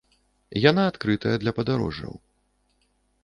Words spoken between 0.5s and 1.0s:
Яна